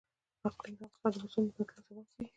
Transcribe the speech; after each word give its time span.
اقلیم 0.47 0.75
د 0.79 0.81
افغانستان 0.89 1.11
د 1.13 1.15
موسم 1.23 1.43
د 1.45 1.49
بدلون 1.55 1.81
سبب 1.87 2.05
کېږي. 2.13 2.29